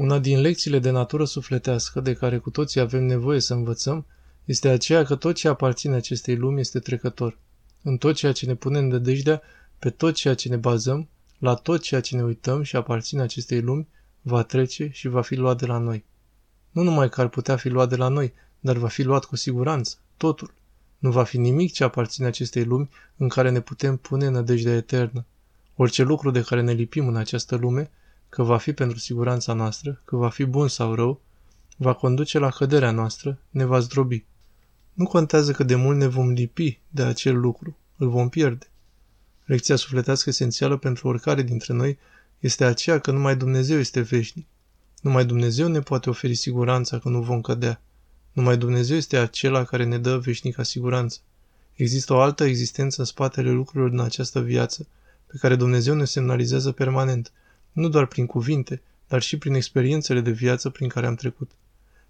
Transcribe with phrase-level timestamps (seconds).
[0.00, 4.06] Una din lecțiile de natură sufletească de care cu toții avem nevoie să învățăm
[4.44, 7.38] este aceea că tot ce aparține acestei lumi este trecător.
[7.82, 9.42] În tot ceea ce ne punem de dejdea,
[9.78, 11.08] pe tot ceea ce ne bazăm,
[11.38, 13.88] la tot ceea ce ne uităm și aparține acestei lumi,
[14.20, 16.04] va trece și va fi luat de la noi.
[16.70, 19.36] Nu numai că ar putea fi luat de la noi, dar va fi luat cu
[19.36, 20.54] siguranță, totul.
[20.98, 25.24] Nu va fi nimic ce aparține acestei lumi în care ne putem pune nădejdea eternă.
[25.76, 27.90] Orice lucru de care ne lipim în această lume,
[28.30, 31.20] că va fi pentru siguranța noastră, că va fi bun sau rău,
[31.76, 34.24] va conduce la căderea noastră, ne va zdrobi.
[34.92, 38.66] Nu contează că de mult ne vom lipi de acel lucru, îl vom pierde.
[39.44, 41.98] Lecția sufletească esențială pentru oricare dintre noi
[42.38, 44.46] este aceea că numai Dumnezeu este veșnic.
[45.00, 47.80] Numai Dumnezeu ne poate oferi siguranța că nu vom cădea.
[48.32, 51.18] Numai Dumnezeu este acela care ne dă veșnica siguranță.
[51.74, 54.86] Există o altă existență în spatele lucrurilor din această viață,
[55.26, 57.32] pe care Dumnezeu ne semnalizează permanent,
[57.72, 61.50] nu doar prin cuvinte, dar și prin experiențele de viață prin care am trecut.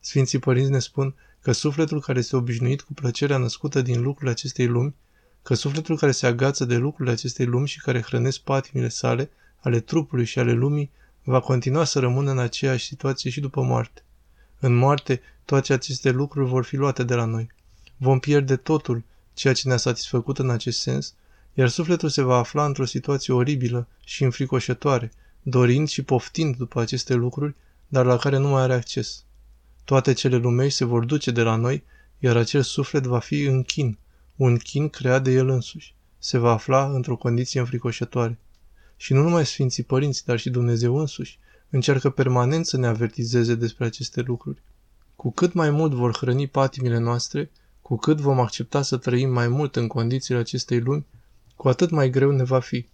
[0.00, 4.66] Sfinții părinți ne spun că sufletul care este obișnuit cu plăcerea născută din lucrurile acestei
[4.66, 4.94] lumi,
[5.42, 9.80] că sufletul care se agață de lucrurile acestei lumi și care hrănesc patimile sale, ale
[9.80, 10.90] trupului și ale lumii,
[11.24, 14.02] va continua să rămână în aceeași situație și după moarte.
[14.58, 17.48] În moarte, toate aceste lucruri vor fi luate de la noi.
[17.96, 19.02] Vom pierde totul,
[19.34, 21.14] ceea ce ne-a satisfăcut în acest sens,
[21.54, 27.14] iar sufletul se va afla într-o situație oribilă și înfricoșătoare, dorind și poftind după aceste
[27.14, 27.54] lucruri,
[27.88, 29.24] dar la care nu mai are acces.
[29.84, 31.84] Toate cele lumești se vor duce de la noi,
[32.18, 33.98] iar acel suflet va fi în chin,
[34.36, 35.94] un chin creat de el însuși.
[36.18, 38.38] Se va afla într-o condiție înfricoșătoare.
[38.96, 41.38] Și nu numai Sfinții Părinți, dar și Dumnezeu însuși,
[41.70, 44.62] încearcă permanent să ne avertizeze despre aceste lucruri.
[45.16, 47.50] Cu cât mai mult vor hrăni patimile noastre,
[47.82, 51.06] cu cât vom accepta să trăim mai mult în condițiile acestei lumi,
[51.56, 52.86] cu atât mai greu ne va fi.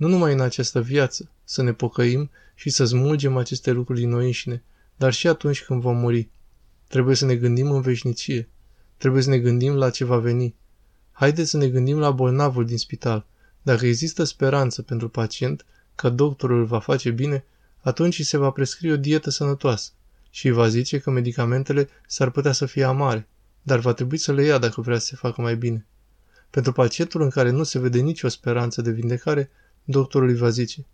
[0.00, 4.24] Nu numai în această viață, să ne pocăim și să smulgem aceste lucruri din noi
[4.24, 4.62] înșine,
[4.96, 6.28] dar și atunci când vom muri.
[6.88, 8.48] Trebuie să ne gândim în veșnicie.
[8.96, 10.54] Trebuie să ne gândim la ce va veni.
[11.12, 13.26] Haideți să ne gândim la bolnavul din spital.
[13.62, 15.64] Dacă există speranță pentru pacient
[15.94, 17.44] că doctorul îl va face bine,
[17.80, 19.90] atunci îi se va prescrie o dietă sănătoasă
[20.30, 23.28] și îi va zice că medicamentele s-ar putea să fie amare,
[23.62, 25.86] dar va trebui să le ia dacă vrea să se facă mai bine.
[26.50, 29.50] Pentru pacientul în care nu se vede nicio speranță de vindecare,
[29.90, 30.86] doctorul îi va zice,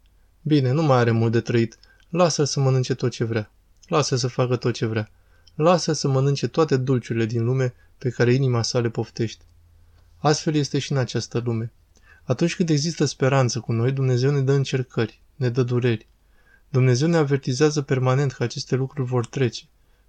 [0.43, 3.51] Bine, nu mai are mult de trăit, lasă-l să mănânce tot ce vrea,
[3.89, 5.11] lasă să facă tot ce vrea,
[5.55, 9.45] lasă să mănânce toate dulciurile din lume pe care inima sa le poftește.
[10.19, 11.73] Astfel este și în această lume.
[12.25, 16.07] Atunci când există speranță cu noi, Dumnezeu ne dă încercări, ne dă dureri.
[16.69, 19.65] Dumnezeu ne avertizează permanent că aceste lucruri vor trece.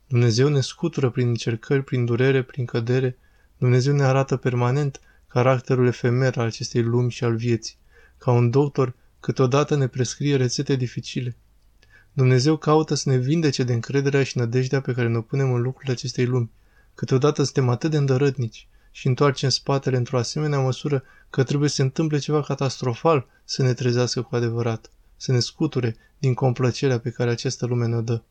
[0.08, 3.18] Dumnezeu ne scutură prin încercări, prin durere, prin cădere.
[3.58, 7.78] Dumnezeu ne arată permanent caracterul efemer al acestei lumi și al vieții.
[8.18, 11.36] Ca un doctor, câteodată ne prescrie rețete dificile.
[12.14, 15.92] Dumnezeu caută să ne vindece de încrederea și nădejdea pe care ne punem în lucrurile
[15.92, 16.52] acestei lumi.
[16.96, 21.82] Câteodată suntem atât de îndărătnici și întoarcem spatele într-o asemenea măsură că trebuie să se
[21.82, 27.30] întâmple ceva catastrofal să ne trezească cu adevărat, să ne scuture din complăcerea pe care
[27.30, 28.22] această lume ne dă.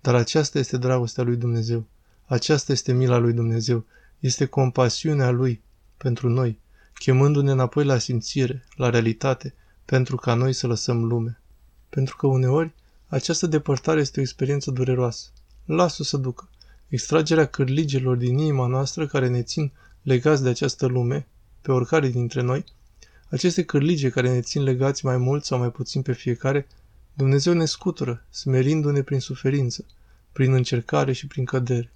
[0.00, 1.86] Dar aceasta este dragostea lui Dumnezeu.
[2.24, 3.84] Aceasta este mila lui Dumnezeu.
[4.18, 5.62] Este compasiunea lui
[5.96, 6.60] pentru noi,
[6.98, 9.54] chemându-ne înapoi la simțire, la realitate,
[9.84, 11.40] pentru ca noi să lăsăm lume.
[11.88, 12.74] Pentru că uneori
[13.06, 15.28] această depărtare este o experiență dureroasă.
[15.64, 16.48] Lasă-o să ducă.
[16.88, 19.72] Extragerea cârligelor din inima noastră care ne țin
[20.02, 21.26] legați de această lume,
[21.60, 22.64] pe oricare dintre noi,
[23.28, 26.66] aceste cârlige care ne țin legați mai mult sau mai puțin pe fiecare,
[27.14, 29.84] Dumnezeu ne scutură, smerindu-ne prin suferință,
[30.32, 31.92] prin încercare și prin cădere.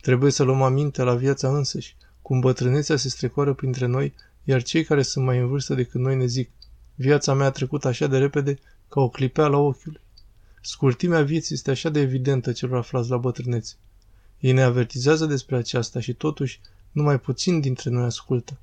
[0.00, 4.14] Trebuie să luăm aminte la viața însăși, cum bătrânețea se strecoară printre noi,
[4.44, 6.50] iar cei care sunt mai în vârstă decât noi ne zic,
[6.94, 10.00] viața mea a trecut așa de repede ca o clipea la ochiul.
[10.60, 13.74] Scurtimea vieții este așa de evidentă celor aflați la bătrânețe.
[14.38, 16.60] Ei ne avertizează despre aceasta și totuși
[16.92, 18.58] numai puțin dintre noi ascultă.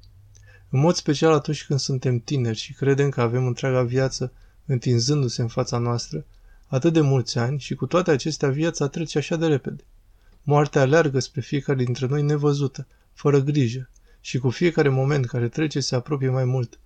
[0.69, 4.31] În mod special atunci când suntem tineri și credem că avem întreaga viață
[4.65, 6.25] întinzându-se în fața noastră,
[6.67, 9.83] atât de mulți ani și cu toate acestea viața trece așa de repede.
[10.41, 13.89] Moartea aleargă spre fiecare dintre noi nevăzută, fără grijă,
[14.19, 16.79] și cu fiecare moment care trece se apropie mai mult.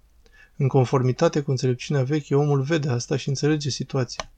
[0.56, 4.32] În conformitate cu înțelepciunea veche, omul vede asta și înțelege situația.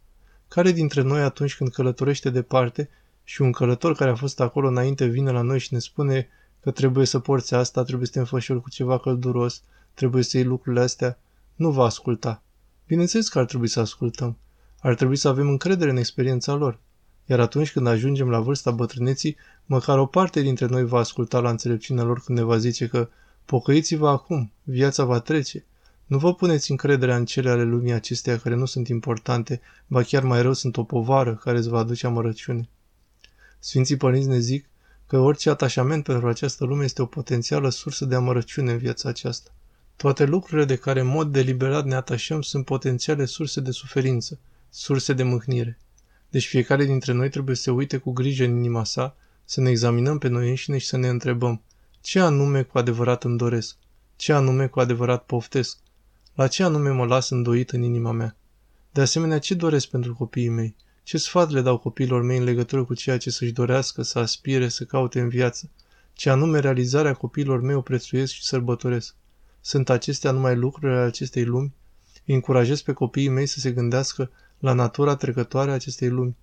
[0.47, 2.89] Care dintre noi atunci când călătorește departe
[3.24, 6.71] și un călător care a fost acolo înainte vine la noi și ne spune că
[6.71, 9.63] trebuie să porți asta, trebuie să te înfășori cu ceva călduros,
[9.94, 11.19] trebuie să iei lucrurile astea,
[11.56, 12.44] nu va asculta.
[12.88, 14.38] Bineînțeles că ar trebui să ascultăm.
[14.80, 16.80] Ar trebui să avem încredere în experiența lor.
[17.30, 21.50] Iar atunci când ajungem la vârsta bătrâneții, măcar o parte dintre noi va asculta la
[21.50, 23.10] înțelepciunea lor când ne va zice că
[23.46, 25.66] pocăiți-vă acum, viața va trece.
[26.06, 30.24] Nu vă puneți încrederea în cele ale lumii acesteia care nu sunt importante, ba chiar
[30.24, 32.70] mai rău sunt o povară care îți va aduce amărăciune.
[33.60, 34.66] Sfinții părinți ne zic
[35.08, 39.52] că orice atașament pentru această lume este o potențială sursă de amărăciune în viața aceasta.
[39.96, 44.40] Toate lucrurile de care în mod deliberat ne atașăm sunt potențiale surse de suferință,
[44.70, 45.80] surse de mâhnire.
[46.30, 49.16] Deci fiecare dintre noi trebuie să se uite cu grijă în inima sa,
[49.46, 51.62] să ne examinăm pe noi înșine și să ne întrebăm
[52.02, 53.78] ce anume cu adevărat îmi doresc,
[54.16, 55.78] ce anume cu adevărat poftesc,
[56.34, 58.36] la ce anume mă las îndoit în inima mea.
[58.92, 62.84] De asemenea, ce doresc pentru copiii mei, ce sfat le dau copiilor mei în legătură
[62.84, 65.70] cu ceea ce să-și dorească, să aspire, să caute în viață,
[66.14, 69.16] ce anume realizarea copiilor mei o prețuiesc și sărbătoresc.
[69.62, 71.74] Sunt acestea numai lucrurile acestei lumi?
[72.26, 76.35] Îi încurajez pe copiii mei să se gândească la natura trecătoare a acestei lumi,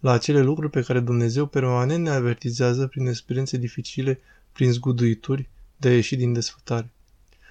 [0.00, 4.20] la acele lucruri pe care Dumnezeu permanent ne avertizează prin experiențe dificile,
[4.52, 6.90] prin zguduituri, de a ieși din desfătare.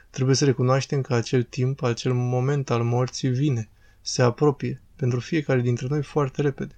[0.10, 3.70] Trebuie să recunoaștem că acel timp, acel moment al morții vine,
[4.02, 6.76] se apropie, pentru fiecare dintre noi foarte repede.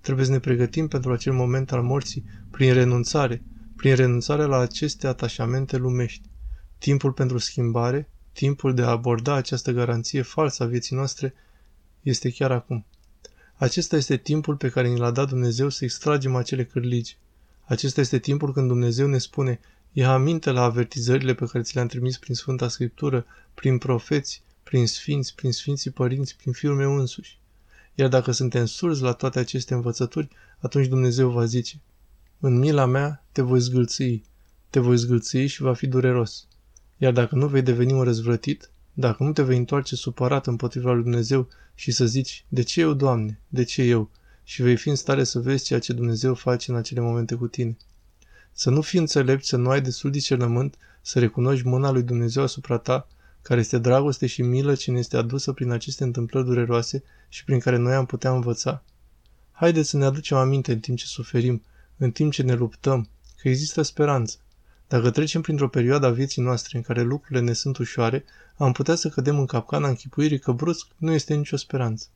[0.00, 3.42] Trebuie să ne pregătim pentru acel moment al morții prin renunțare,
[3.76, 6.28] prin renunțarea la aceste atașamente lumești.
[6.78, 11.34] Timpul pentru schimbare, timpul de a aborda această garanție falsă a vieții noastre
[12.04, 12.84] este chiar acum.
[13.54, 17.16] Acesta este timpul pe care ni l-a dat Dumnezeu să extragem acele cârligi.
[17.64, 19.60] Acesta este timpul când Dumnezeu ne spune,
[19.92, 24.86] ia aminte la avertizările pe care ți le-am trimis prin Sfânta Scriptură, prin profeți, prin
[24.86, 27.38] sfinți, prin sfinții părinți, prin fiul meu însuși.
[27.94, 30.28] Iar dacă suntem surzi la toate aceste învățături,
[30.58, 31.80] atunci Dumnezeu va zice,
[32.40, 34.24] în mila mea te voi zgâlții,
[34.70, 36.46] te voi zgâlții și va fi dureros.
[36.96, 41.02] Iar dacă nu vei deveni un răzvrătit, dacă nu te vei întoarce supărat împotriva lui
[41.02, 44.10] Dumnezeu și să zici, de ce eu, Doamne, de ce eu?
[44.44, 47.46] Și vei fi în stare să vezi ceea ce Dumnezeu face în acele momente cu
[47.46, 47.76] tine.
[48.52, 52.78] Să nu fii înțelept, să nu ai destul discernământ, să recunoști mâna lui Dumnezeu asupra
[52.78, 53.08] ta,
[53.42, 57.58] care este dragoste și milă ce ne este adusă prin aceste întâmplări dureroase și prin
[57.58, 58.84] care noi am putea învăța.
[59.52, 61.62] Haideți să ne aducem aminte în timp ce suferim,
[61.96, 64.36] în timp ce ne luptăm, că există speranță.
[64.88, 68.24] Dacă trecem printr-o perioadă a vieții noastre în care lucrurile ne sunt ușoare,
[68.56, 72.06] am putea să cădem în capcana închipuirii că brusc nu este nicio speranță.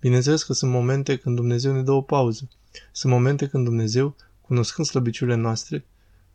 [0.00, 2.48] Bineînțeles că sunt momente când Dumnezeu ne dă o pauză.
[2.92, 5.84] Sunt momente când Dumnezeu, cunoscând slăbiciurile noastre,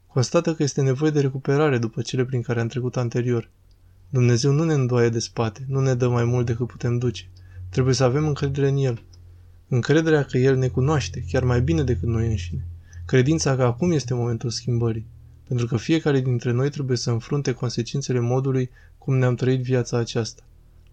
[0.08, 3.50] constată că este nevoie de recuperare după cele prin care am trecut anterior.
[4.10, 7.30] Dumnezeu nu ne îndoaie de spate, nu ne dă mai mult decât putem duce.
[7.70, 9.04] Trebuie să avem încredere în El.
[9.68, 12.66] Încrederea că El ne cunoaște, chiar mai bine decât noi înșine.
[13.06, 15.06] Credința că acum este momentul schimbării
[15.48, 20.44] pentru că fiecare dintre noi trebuie să înfrunte consecințele modului cum ne-am trăit viața aceasta.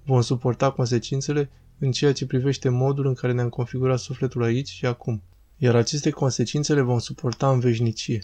[0.04, 4.86] Vom suporta consecințele în ceea ce privește modul în care ne-am configurat sufletul aici și
[4.86, 5.22] acum,
[5.56, 8.22] iar aceste consecințe le vom suporta în veșnicie.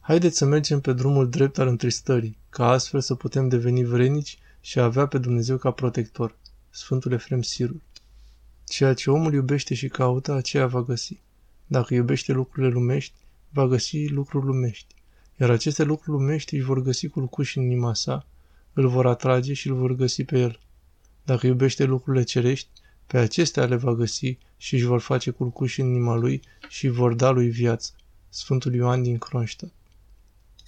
[0.00, 4.78] Haideți să mergem pe drumul drept al întristării, ca astfel să putem deveni vrenici și
[4.78, 6.36] a avea pe Dumnezeu ca protector.
[6.70, 7.80] Sfântul Efrem Sirul.
[8.64, 11.20] Ceea ce omul iubește și caută, aceea va găsi.
[11.66, 13.14] Dacă iubește lucrurile lumești,
[13.50, 14.94] va găsi lucruri lumești,
[15.36, 18.26] iar aceste lucruri lumești își vor găsi culcuși în inima sa,
[18.72, 20.58] îl vor atrage și îl vor găsi pe el.
[21.24, 22.68] Dacă iubește lucrurile cerești,
[23.06, 27.14] pe acestea le va găsi și își vor face culcuși în inima lui și vor
[27.14, 27.92] da lui viață.
[28.28, 29.72] Sfântul Ioan din Kronstadt